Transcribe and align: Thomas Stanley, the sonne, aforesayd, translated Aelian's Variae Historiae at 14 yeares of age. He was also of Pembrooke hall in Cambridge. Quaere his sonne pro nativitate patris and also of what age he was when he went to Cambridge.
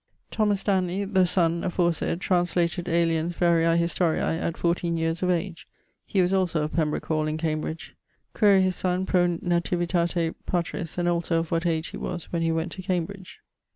Thomas 0.31 0.61
Stanley, 0.61 1.05
the 1.05 1.27
sonne, 1.27 1.61
aforesayd, 1.61 2.19
translated 2.19 2.87
Aelian's 2.87 3.35
Variae 3.35 3.77
Historiae 3.77 4.39
at 4.41 4.57
14 4.57 4.97
yeares 4.97 5.21
of 5.21 5.29
age. 5.29 5.67
He 6.07 6.23
was 6.23 6.33
also 6.33 6.63
of 6.63 6.71
Pembrooke 6.73 7.05
hall 7.05 7.27
in 7.27 7.37
Cambridge. 7.37 7.95
Quaere 8.33 8.61
his 8.63 8.75
sonne 8.75 9.05
pro 9.05 9.27
nativitate 9.37 10.33
patris 10.47 10.97
and 10.97 11.07
also 11.07 11.37
of 11.41 11.51
what 11.51 11.67
age 11.67 11.89
he 11.89 11.97
was 11.97 12.33
when 12.33 12.41
he 12.41 12.51
went 12.51 12.71
to 12.71 12.81
Cambridge. 12.81 13.41